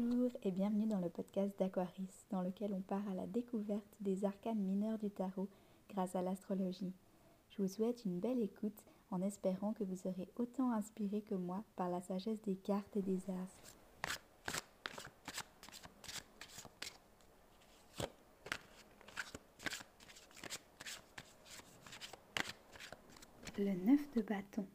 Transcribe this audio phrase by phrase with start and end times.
[0.00, 4.24] Bonjour et bienvenue dans le podcast d'Aquaris, dans lequel on part à la découverte des
[4.24, 5.48] arcanes mineurs du tarot
[5.90, 6.92] grâce à l'astrologie.
[7.50, 11.64] Je vous souhaite une belle écoute en espérant que vous serez autant inspiré que moi
[11.74, 13.74] par la sagesse des cartes et des astres.
[23.58, 24.66] Le 9 de bâton.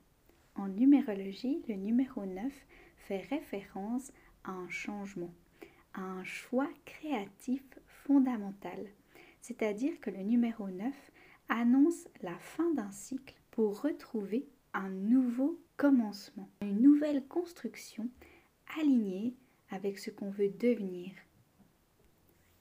[0.56, 2.52] En numérologie, le numéro 9
[3.08, 4.12] fait référence
[4.46, 5.34] un changement,
[5.94, 8.88] un choix créatif fondamental.
[9.42, 10.94] C'est-à-dire que le numéro 9
[11.50, 18.10] annonce la fin d'un cycle pour retrouver un nouveau commencement, une nouvelle construction
[18.80, 19.36] alignée
[19.70, 21.12] avec ce qu'on veut devenir.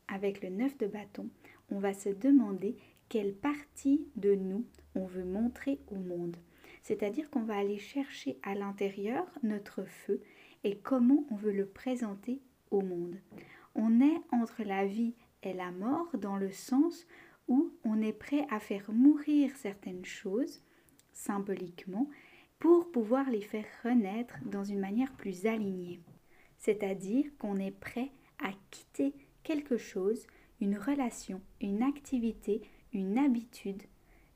[0.08, 1.30] Avec le 9 de bâton,
[1.70, 2.77] on va se demander
[3.08, 6.36] quelle partie de nous on veut montrer au monde.
[6.83, 10.20] C'est-à-dire qu'on va aller chercher à l'intérieur notre feu
[10.64, 13.16] et comment on veut le présenter au monde.
[13.74, 17.06] On est entre la vie et la mort dans le sens
[17.48, 20.62] où on est prêt à faire mourir certaines choses
[21.12, 22.08] symboliquement
[22.58, 26.00] pour pouvoir les faire renaître dans une manière plus alignée.
[26.58, 30.26] C'est-à-dire qu'on est prêt à quitter quelque chose,
[30.60, 33.82] une relation, une activité, une habitude,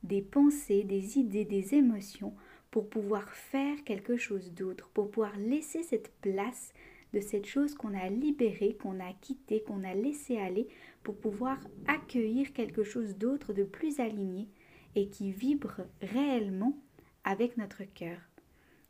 [0.03, 2.35] des pensées, des idées, des émotions
[2.71, 6.73] pour pouvoir faire quelque chose d'autre, pour pouvoir laisser cette place
[7.13, 10.69] de cette chose qu'on a libérée, qu'on a quittée, qu'on a laissé aller,
[11.03, 14.49] pour pouvoir accueillir quelque chose d'autre de plus aligné
[14.95, 16.77] et qui vibre réellement
[17.25, 18.19] avec notre cœur.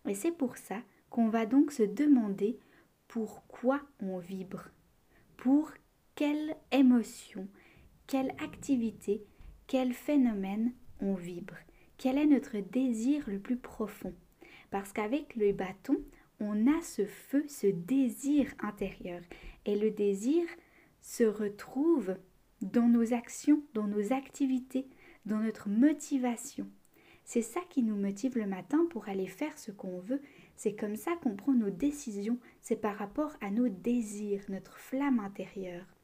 [0.08, 2.58] Et c'est pour ça qu'on va donc se demander
[3.08, 4.68] pourquoi on vibre,
[5.36, 5.70] pour
[6.14, 7.48] quelle émotion,
[8.06, 9.24] quelle activité,
[9.66, 11.56] quel phénomène on vibre.
[11.98, 14.14] Quel est notre désir le plus profond?
[14.70, 15.96] Parce qu'avec le bâton,
[16.40, 19.22] on a ce feu, ce désir intérieur.
[19.64, 20.44] Et le désir
[21.00, 22.16] se retrouve
[22.60, 24.86] dans nos actions, dans nos activités,
[25.24, 26.68] dans notre motivation.
[27.24, 30.20] C'est ça qui nous motive le matin pour aller faire ce qu'on veut.
[30.54, 32.38] C'est comme ça qu'on prend nos décisions.
[32.60, 35.95] C'est par rapport à nos désirs, notre flamme intérieure.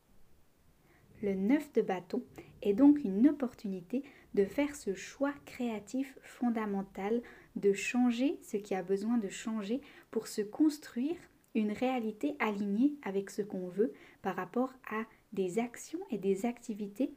[1.22, 2.24] Le 9 de bâton
[2.62, 4.02] est donc une opportunité
[4.34, 7.22] de faire ce choix créatif fondamental,
[7.54, 11.16] de changer ce qui a besoin de changer pour se construire
[11.54, 17.12] une réalité alignée avec ce qu'on veut par rapport à des actions et des activités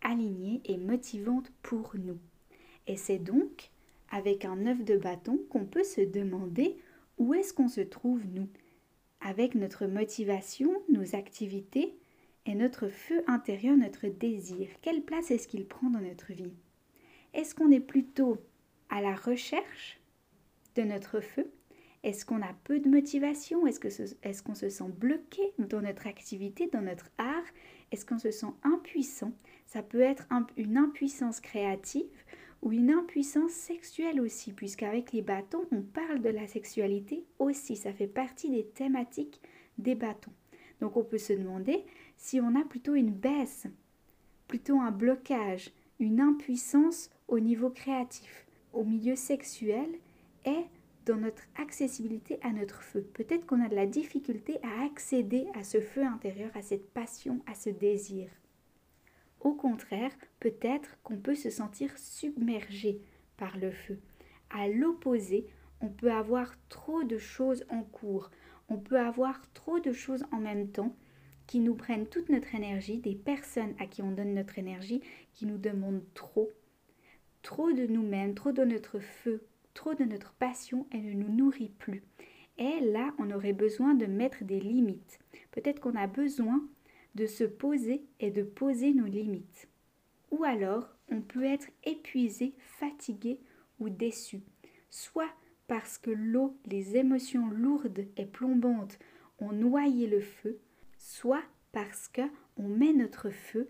[0.00, 2.18] alignées et motivantes pour nous.
[2.86, 3.70] Et c'est donc
[4.10, 6.78] avec un œuf de bâton qu'on peut se demander
[7.18, 8.48] où est-ce qu'on se trouve nous?
[9.20, 11.94] Avec notre motivation, nos activités,
[12.46, 16.52] et notre feu intérieur, notre désir, quelle place est-ce qu'il prend dans notre vie?
[17.34, 18.38] Est-ce qu'on est plutôt
[18.90, 20.00] à la recherche
[20.74, 21.50] de notre feu?
[22.02, 23.66] Est-ce qu'on a peu de motivation?
[23.66, 27.44] Est-ce qu'on est se sent bloqué dans notre activité, dans notre art?
[27.92, 29.32] Est-ce qu'on se sent impuissant?
[29.66, 30.26] Ça peut être
[30.56, 32.24] une impuissance créative
[32.60, 37.76] ou une impuissance sexuelle aussi, puisqu'avec les bâtons, on parle de la sexualité aussi.
[37.76, 39.40] Ça fait partie des thématiques
[39.78, 40.32] des bâtons.
[40.80, 41.84] Donc on peut se demander
[42.22, 43.66] si on a plutôt une baisse,
[44.46, 49.88] plutôt un blocage, une impuissance au niveau créatif, au milieu sexuel
[50.46, 50.64] et
[51.04, 53.02] dans notre accessibilité à notre feu.
[53.12, 57.40] Peut-être qu'on a de la difficulté à accéder à ce feu intérieur, à cette passion,
[57.48, 58.30] à ce désir.
[59.40, 63.00] Au contraire, peut-être qu'on peut se sentir submergé
[63.36, 63.98] par le feu.
[64.50, 65.48] À l'opposé,
[65.80, 68.30] on peut avoir trop de choses en cours,
[68.68, 70.94] on peut avoir trop de choses en même temps
[71.52, 75.02] qui nous prennent toute notre énergie, des personnes à qui on donne notre énergie,
[75.34, 76.50] qui nous demandent trop,
[77.42, 79.42] trop de nous-mêmes, trop de notre feu,
[79.74, 82.04] trop de notre passion, elle ne nous nourrit plus.
[82.56, 85.18] Et là, on aurait besoin de mettre des limites.
[85.50, 86.66] Peut-être qu'on a besoin
[87.16, 89.68] de se poser et de poser nos limites.
[90.30, 93.40] Ou alors, on peut être épuisé, fatigué
[93.78, 94.40] ou déçu.
[94.88, 95.34] Soit
[95.66, 98.98] parce que l'eau, les émotions lourdes et plombantes
[99.38, 100.58] ont noyé le feu,
[101.02, 102.22] soit parce que
[102.56, 103.68] on met notre feu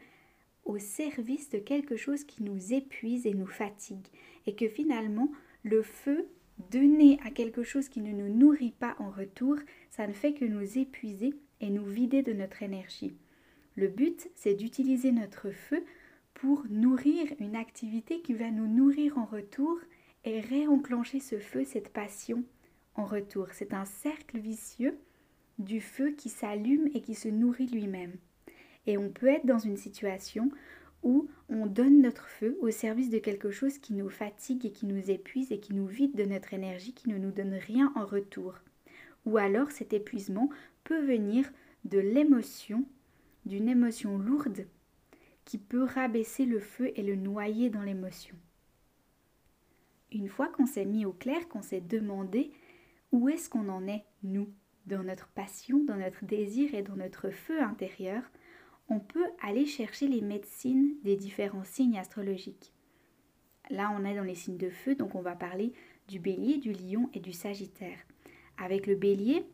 [0.65, 4.07] au service de quelque chose qui nous épuise et nous fatigue
[4.47, 5.33] et que finalement
[5.63, 6.29] le feu
[6.71, 9.57] donné à quelque chose qui ne nous nourrit pas en retour,
[9.91, 13.17] ça ne fait que nous épuiser et nous vider de notre énergie.
[13.77, 15.83] Le but, c'est d'utiliser notre feu
[16.35, 19.79] pour nourrir une activité qui va nous nourrir en retour
[20.25, 22.45] et réenclencher ce feu, cette passion
[22.95, 23.49] en retour.
[23.53, 24.99] C'est un cercle vicieux
[25.59, 28.15] du feu qui s'allume et qui se nourrit lui-même.
[28.87, 30.51] Et on peut être dans une situation
[31.03, 34.87] où on donne notre feu au service de quelque chose qui nous fatigue et qui
[34.87, 38.05] nous épuise et qui nous vide de notre énergie, qui ne nous donne rien en
[38.05, 38.55] retour.
[39.27, 40.49] Ou alors cet épuisement
[40.85, 41.51] peut venir
[41.85, 42.85] de l'émotion,
[43.47, 44.67] d'une émotion lourde
[45.45, 48.37] qui peut rabaisser le feu et le noyer dans l'émotion.
[50.13, 52.53] Une fois qu'on s'est mis au clair, qu'on s'est demandé
[53.11, 54.49] où est-ce qu'on en est, nous,
[54.87, 58.23] dans notre passion, dans notre désir et dans notre feu intérieur,
[58.89, 62.73] on peut aller chercher les médecines des différents signes astrologiques.
[63.71, 65.73] Là, on est dans les signes de feu, donc on va parler
[66.09, 67.99] du bélier, du lion et du sagittaire.
[68.59, 69.47] Avec le bélier,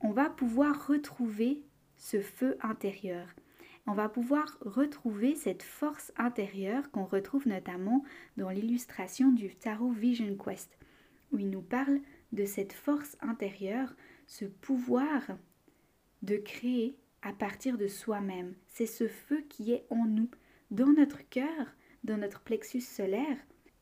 [0.00, 1.62] on va pouvoir retrouver
[1.96, 3.28] ce feu intérieur.
[3.86, 8.02] On va pouvoir retrouver cette force intérieure qu'on retrouve notamment
[8.36, 10.78] dans l'illustration du Tarot Vision Quest,
[11.32, 12.00] où il nous parle
[12.32, 13.94] de cette force intérieure,
[14.26, 15.22] ce pouvoir
[16.22, 18.54] de créer à partir de soi-même.
[18.68, 20.30] C'est ce feu qui est en nous,
[20.70, 21.74] dans notre cœur,
[22.04, 23.38] dans notre plexus solaire,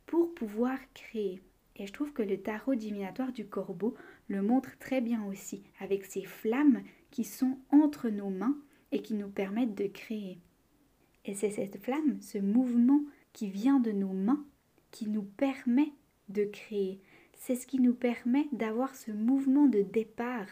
[0.06, 1.42] pour pouvoir créer.
[1.76, 3.94] Et je trouve que le tarot divinatoire du corbeau
[4.28, 8.56] le montre très bien aussi, avec ces flammes qui sont entre nos mains
[8.92, 10.38] et qui nous permettent de créer.
[11.24, 13.02] Et c'est cette flamme, ce mouvement
[13.32, 14.44] qui vient de nos mains,
[14.90, 15.92] qui nous permet
[16.28, 17.00] de créer.
[17.34, 20.46] C'est ce qui nous permet d'avoir ce mouvement de départ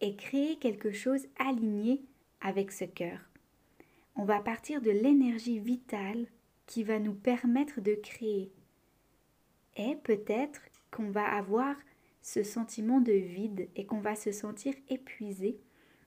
[0.00, 2.02] et créer quelque chose aligné
[2.40, 3.18] avec ce cœur.
[4.16, 6.26] On va partir de l'énergie vitale
[6.66, 8.52] qui va nous permettre de créer.
[9.76, 10.60] Et peut-être
[10.90, 11.76] qu'on va avoir
[12.20, 15.58] ce sentiment de vide et qu'on va se sentir épuisé.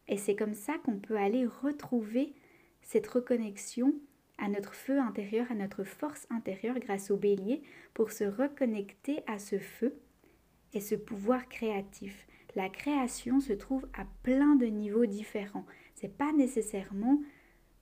[0.07, 2.33] Et c'est comme ça qu'on peut aller retrouver
[2.81, 3.93] cette reconnexion
[4.41, 7.61] à notre feu intérieur, à notre force intérieure grâce au bélier
[7.93, 9.95] pour se reconnecter à ce feu
[10.73, 12.27] et ce pouvoir créatif.
[12.55, 15.65] La création se trouve à plein de niveaux différents.
[15.95, 17.21] C'est pas nécessairement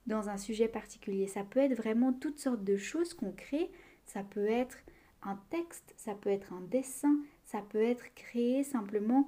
[0.06, 1.26] dans un sujet particulier.
[1.26, 3.70] Ça peut être vraiment toutes sortes de choses qu'on crée.
[4.04, 4.78] Ça peut être
[5.22, 9.26] un texte, ça peut être un dessin, ça peut être créer simplement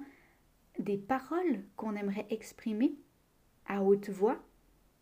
[0.79, 2.95] des paroles qu'on aimerait exprimer
[3.67, 4.39] à haute voix,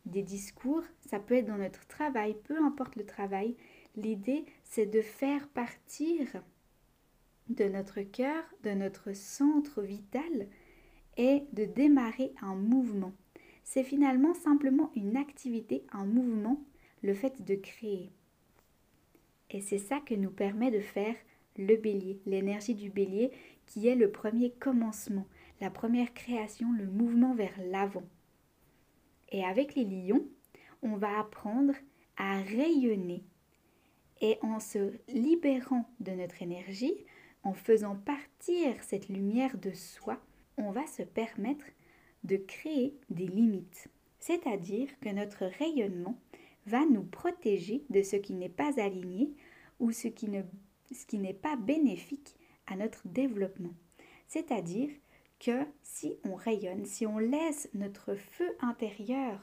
[0.06, 3.56] des discours, ça peut être dans notre travail, peu importe le travail.
[3.96, 6.28] L'idée, c'est de faire partir
[7.50, 10.48] de notre cœur, de notre centre vital,
[11.18, 13.14] et de démarrer un mouvement.
[13.64, 16.64] C'est finalement simplement une activité, un mouvement,
[17.04, 18.12] le fait de créer.
[19.50, 21.16] Et c'est ça que nous permet de faire
[21.58, 23.32] le bélier, l'énergie du bélier
[23.66, 25.28] qui est le premier commencement,
[25.60, 28.04] la première création, le mouvement vers l'avant.
[29.32, 30.26] Et avec les lions,
[30.82, 31.74] on va apprendre
[32.18, 33.24] à rayonner.
[34.22, 37.06] Et en se libérant de notre énergie,
[37.44, 40.22] en faisant partir cette lumière de soi,
[40.58, 41.66] on va se permettre
[42.24, 43.88] de créer des limites.
[44.20, 46.16] C'est-à-dire que notre rayonnement
[46.68, 49.34] va nous protéger de ce qui n'est pas aligné
[49.80, 52.36] ou ce qui n'est pas bénéfique
[52.68, 53.74] à notre développement.
[54.28, 54.90] C'est-à-dire
[55.42, 59.40] que si on rayonne, si on laisse notre feu intérieur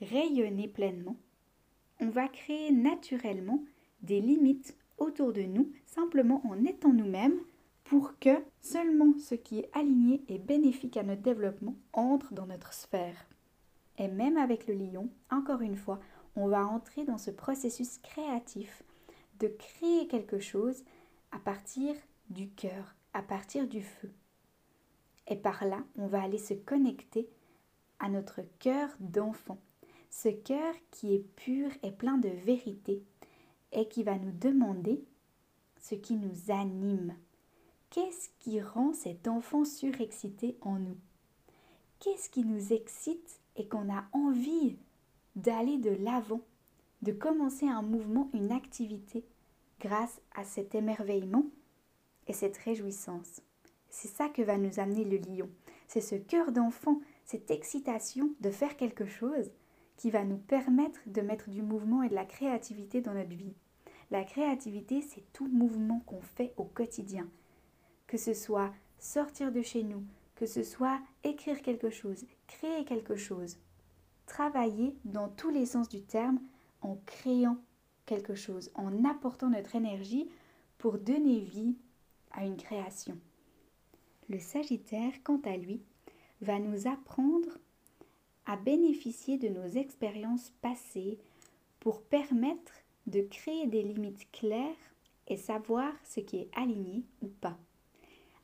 [0.00, 1.16] rayonner pleinement,
[1.98, 3.64] on va créer naturellement
[4.02, 7.40] des limites autour de nous, simplement en étant nous-mêmes,
[7.84, 12.72] pour que seulement ce qui est aligné et bénéfique à notre développement entre dans notre
[12.72, 13.26] sphère.
[13.98, 16.00] Et même avec le lion, encore une fois,
[16.36, 18.82] on va entrer dans ce processus créatif
[19.38, 20.84] de créer quelque chose
[21.32, 21.94] à partir
[22.28, 24.10] du cœur, à partir du feu.
[25.26, 27.28] Et par là, on va aller se connecter
[27.98, 29.58] à notre cœur d'enfant,
[30.10, 33.02] ce cœur qui est pur et plein de vérité
[33.72, 35.04] et qui va nous demander
[35.80, 37.16] ce qui nous anime.
[37.90, 40.98] Qu'est-ce qui rend cet enfant surexcité en nous?
[42.00, 44.76] Qu'est-ce qui nous excite et qu'on a envie
[45.36, 46.40] d'aller de l'avant,
[47.02, 49.24] de commencer un mouvement, une activité
[49.80, 51.46] grâce à cet émerveillement
[52.26, 53.42] et cette réjouissance?
[53.94, 55.48] C'est ça que va nous amener le lion.
[55.86, 59.52] C'est ce cœur d'enfant, cette excitation de faire quelque chose
[59.96, 63.54] qui va nous permettre de mettre du mouvement et de la créativité dans notre vie.
[64.10, 67.28] La créativité, c'est tout mouvement qu'on fait au quotidien.
[68.08, 70.02] Que ce soit sortir de chez nous,
[70.34, 73.58] que ce soit écrire quelque chose, créer quelque chose.
[74.26, 76.40] Travailler dans tous les sens du terme
[76.82, 77.58] en créant
[78.06, 80.28] quelque chose, en apportant notre énergie
[80.78, 81.76] pour donner vie
[82.32, 83.16] à une création.
[84.28, 85.82] Le Sagittaire, quant à lui,
[86.40, 87.58] va nous apprendre
[88.46, 91.18] à bénéficier de nos expériences passées
[91.80, 92.72] pour permettre
[93.06, 94.94] de créer des limites claires
[95.28, 97.58] et savoir ce qui est aligné ou pas.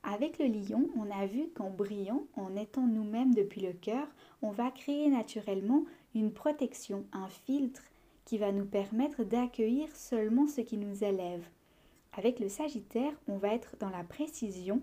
[0.03, 4.07] Avec le lion, on a vu qu'en brillant, en étant nous-mêmes depuis le cœur,
[4.41, 5.85] on va créer naturellement
[6.15, 7.83] une protection, un filtre
[8.25, 11.47] qui va nous permettre d'accueillir seulement ce qui nous élève.
[12.13, 14.81] Avec le Sagittaire, on va être dans la précision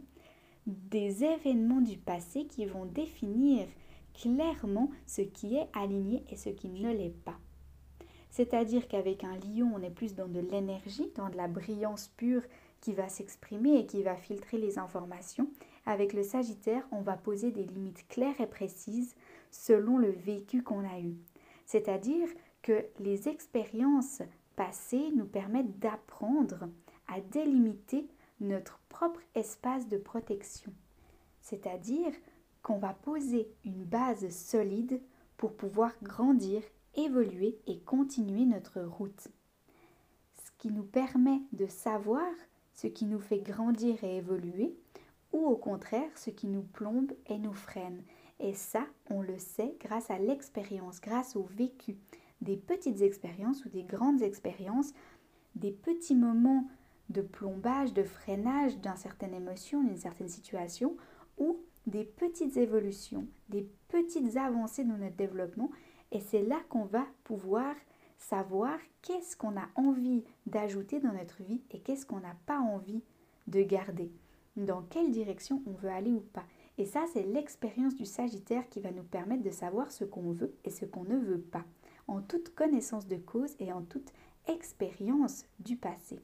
[0.68, 3.66] des événements du passé qui vont définir
[4.14, 7.38] clairement ce qui est aligné et ce qui ne l'est pas.
[8.30, 12.42] C'est-à-dire qu'avec un lion, on est plus dans de l'énergie, dans de la brillance pure
[12.80, 15.48] qui va s'exprimer et qui va filtrer les informations.
[15.87, 19.14] Avec le Sagittaire, on va poser des limites claires et précises
[19.50, 21.16] selon le vécu qu'on a eu.
[21.64, 22.28] C'est-à-dire
[22.62, 24.22] que les expériences
[24.56, 26.68] passées nous permettent d'apprendre
[27.08, 28.06] à délimiter
[28.40, 30.73] notre propre espace de protection.
[31.40, 32.12] C'est-à-dire
[32.62, 35.00] qu'on va poser une base solide
[35.37, 36.62] pour pouvoir grandir,
[36.97, 39.28] évoluer et continuer notre route.
[40.35, 42.28] Ce qui nous permet de savoir
[42.75, 44.76] ce qui nous fait grandir et évoluer,
[45.33, 48.02] ou au contraire ce qui nous plombe et nous freine.
[48.40, 51.97] Et ça, on le sait grâce à l'expérience, grâce au vécu.
[52.40, 54.92] Des petites expériences ou des grandes expériences,
[55.57, 56.68] des petits moments
[57.09, 60.97] de plombage, de freinage d'une certaine émotion, d'une certaine situation,
[61.38, 65.71] ou des petites évolutions, des petites avancées dans notre développement.
[66.12, 67.75] Et c'est là qu'on va pouvoir
[68.19, 73.03] savoir qu'est-ce qu'on a envie d'ajouter dans notre vie et qu'est-ce qu'on n'a pas envie
[73.47, 74.11] de garder.
[74.57, 76.45] Dans quelle direction on veut aller ou pas.
[76.79, 80.55] Et ça, c'est l'expérience du Sagittaire qui va nous permettre de savoir ce qu'on veut
[80.65, 81.65] et ce qu'on ne veut pas,
[82.07, 84.12] en toute connaissance de cause et en toute
[84.47, 86.21] expérience du passé.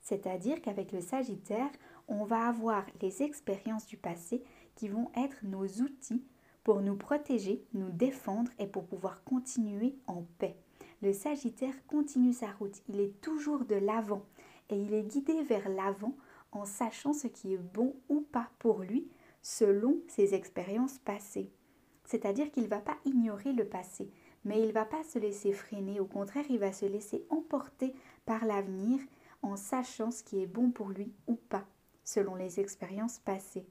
[0.00, 1.70] C'est-à-dire qu'avec le Sagittaire,
[2.08, 4.42] on va avoir les expériences du passé
[4.74, 6.24] qui vont être nos outils
[6.64, 10.56] pour nous protéger, nous défendre et pour pouvoir continuer en paix.
[11.02, 14.24] Le Sagittaire continue sa route, il est toujours de l'avant
[14.68, 16.14] et il est guidé vers l'avant
[16.52, 19.08] en sachant ce qui est bon ou pas pour lui
[19.42, 21.50] selon ses expériences passées.
[22.04, 24.10] C'est-à-dire qu'il ne va pas ignorer le passé,
[24.44, 27.94] mais il ne va pas se laisser freiner, au contraire, il va se laisser emporter
[28.26, 29.00] par l'avenir
[29.42, 31.66] en sachant ce qui est bon pour lui ou pas,
[32.04, 33.66] selon les expériences passées.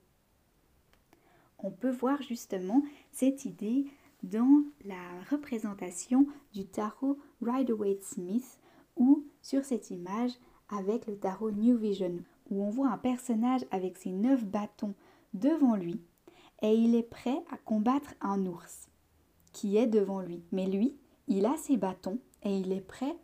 [1.59, 3.85] On peut voir justement cette idée
[4.23, 8.59] dans la représentation du tarot Rider-Waite-Smith
[8.95, 10.31] ou sur cette image
[10.69, 14.95] avec le tarot New Vision où on voit un personnage avec ses neuf bâtons
[15.33, 16.01] devant lui
[16.61, 18.89] et il est prêt à combattre un ours
[19.53, 20.43] qui est devant lui.
[20.51, 20.95] Mais lui,
[21.27, 23.15] il a ses bâtons et il est prêt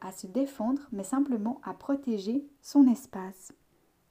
[0.00, 3.52] à se défendre, mais simplement à protéger son espace.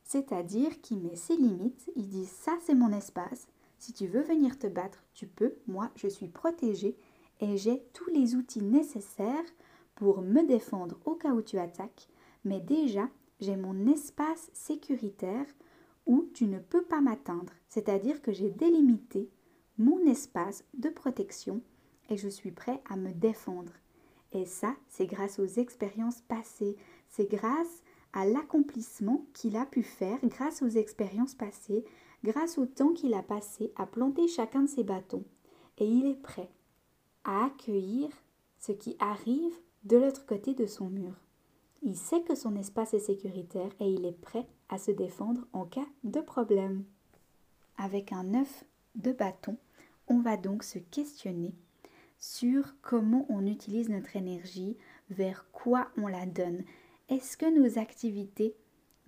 [0.04, 3.48] C'est-à-dire qu'il met ses limites, il dit ça c'est mon espace,
[3.78, 6.98] si tu veux venir te battre, tu peux, moi je suis protégé
[7.40, 9.46] et j'ai tous les outils nécessaires
[9.96, 12.08] pour me défendre au cas où tu attaques,
[12.44, 13.10] mais déjà
[13.40, 15.46] j'ai mon espace sécuritaire
[16.06, 19.30] où tu ne peux pas m'atteindre, c'est-à-dire que j'ai délimité
[19.78, 21.62] mon espace de protection
[22.10, 23.74] et je suis prêt à me défendre.
[24.36, 26.76] Et ça, c'est grâce aux expériences passées,
[27.08, 31.86] c'est grâce à l'accomplissement qu'il a pu faire grâce aux expériences passées,
[32.22, 35.24] grâce au temps qu'il a passé à planter chacun de ses bâtons.
[35.78, 36.50] Et il est prêt
[37.24, 38.10] à accueillir
[38.60, 39.54] ce qui arrive
[39.86, 41.14] de l'autre côté de son mur.
[41.82, 45.64] Il sait que son espace est sécuritaire et il est prêt à se défendre en
[45.64, 46.84] cas de problème.
[47.78, 48.66] Avec un œuf
[48.96, 49.56] de bâton,
[50.10, 51.56] on va donc se questionner
[52.26, 54.78] sur comment on utilise notre énergie,
[55.12, 56.64] vers quoi on la donne.
[57.08, 58.56] Est-ce que nos activités,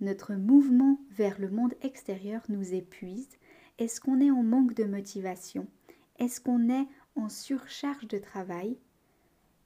[0.00, 3.28] notre mouvement vers le monde extérieur nous épuise
[3.78, 5.66] Est-ce qu'on est en manque de motivation?
[6.20, 8.78] Est-ce qu'on est en surcharge de travail?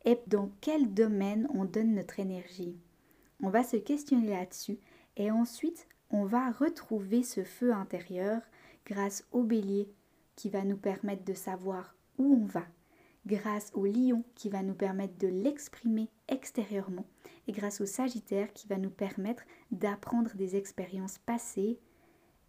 [0.07, 2.79] Et dans quel domaine on donne notre énergie?
[3.43, 4.79] On va se questionner là-dessus
[5.19, 8.41] et ensuite on va retrouver ce feu intérieur
[8.87, 9.93] grâce au bélier
[10.37, 12.65] qui va nous permettre de savoir où on va,
[13.27, 17.07] grâce au lion qui va nous permettre de l'exprimer extérieurement
[17.47, 21.79] et grâce au sagittaire qui va nous permettre d'apprendre des expériences passées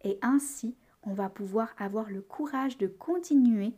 [0.02, 3.74] et ainsi on va pouvoir avoir le courage de continuer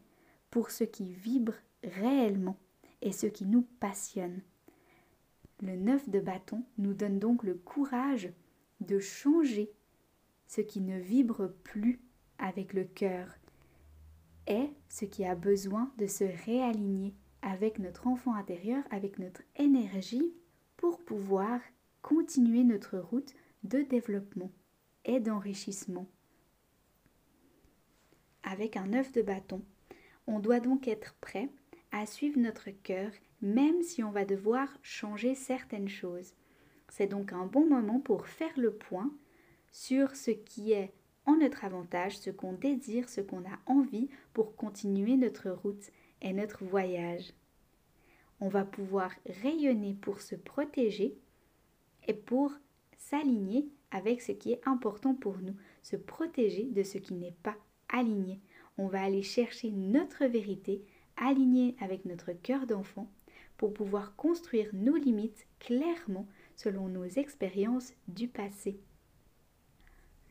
[0.50, 2.56] pour ce qui vibre réellement
[3.02, 4.40] et ce qui nous passionne.
[5.62, 8.30] Le neuf de bâton nous donne donc le courage
[8.80, 9.72] de changer
[10.46, 12.00] ce qui ne vibre plus
[12.38, 13.26] avec le cœur
[14.46, 20.32] est ce qui a besoin de se réaligner avec notre enfant intérieur, avec notre énergie
[20.76, 21.60] pour pouvoir
[22.02, 23.34] continuer notre route
[23.64, 24.50] de développement
[25.04, 26.06] et d'enrichissement.
[28.42, 29.62] Avec un œuf de bâton,
[30.26, 31.48] on doit donc être prêt
[31.92, 33.10] à suivre notre cœur
[33.42, 36.32] même si on va devoir changer certaines choses.
[36.88, 39.12] C'est donc un bon moment pour faire le point
[39.70, 40.92] sur ce qui est
[41.34, 45.90] notre avantage ce qu'on désire, ce qu'on a envie pour continuer notre route
[46.22, 47.32] et notre voyage.
[48.40, 49.10] On va pouvoir
[49.42, 51.16] rayonner pour se protéger
[52.06, 52.52] et pour
[52.96, 57.56] s'aligner avec ce qui est important pour nous, se protéger de ce qui n'est pas
[57.88, 58.40] aligné.
[58.78, 60.84] on va aller chercher notre vérité
[61.16, 63.10] alignée avec notre cœur d'enfant
[63.56, 68.78] pour pouvoir construire nos limites clairement selon nos expériences du passé.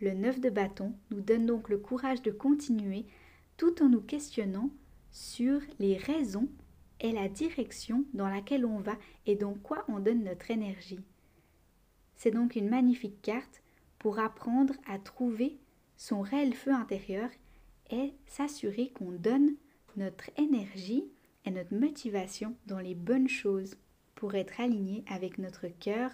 [0.01, 3.05] Le neuf de bâton nous donne donc le courage de continuer
[3.57, 4.69] tout en nous questionnant
[5.11, 6.49] sur les raisons
[6.99, 10.99] et la direction dans laquelle on va et dans quoi on donne notre énergie.
[12.15, 13.61] C'est donc une magnifique carte
[13.99, 15.57] pour apprendre à trouver
[15.97, 17.29] son réel feu intérieur
[17.89, 19.55] et s'assurer qu'on donne
[19.95, 21.05] notre énergie
[21.45, 23.77] et notre motivation dans les bonnes choses
[24.15, 26.11] pour être aligné avec notre cœur,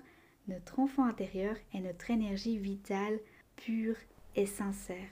[0.48, 3.20] notre enfant intérieur et notre énergie vitale,
[3.62, 3.96] pure
[4.36, 5.08] et sincère.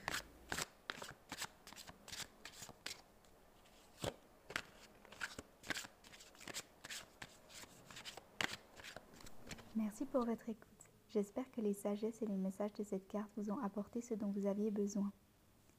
[9.76, 10.66] Merci pour votre écoute.
[11.10, 14.30] J'espère que les sagesses et les messages de cette carte vous ont apporté ce dont
[14.30, 15.12] vous aviez besoin.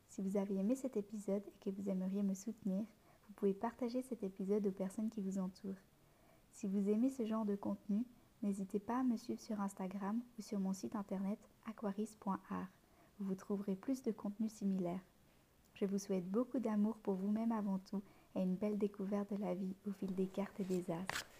[0.07, 2.85] Si vous avez aimé cet épisode et que vous aimeriez me soutenir,
[3.27, 5.75] vous pouvez partager cet épisode aux personnes qui vous entourent.
[6.51, 8.05] Si vous aimez ce genre de contenu,
[8.41, 12.68] n'hésitez pas à me suivre sur Instagram ou sur mon site internet aquaris.art
[13.22, 15.00] vous trouverez plus de contenu similaire.
[15.75, 18.01] Je vous souhaite beaucoup d'amour pour vous-même avant tout
[18.36, 21.30] et une belle découverte de la vie au fil des cartes et des as.